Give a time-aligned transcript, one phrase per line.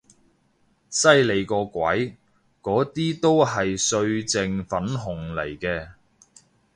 [0.89, 2.17] 犀利個鬼，
[2.63, 5.89] 嗰啲都係歲靜粉紅嚟嘅